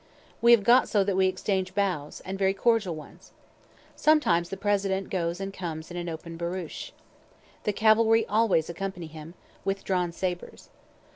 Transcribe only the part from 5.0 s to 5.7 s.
goes and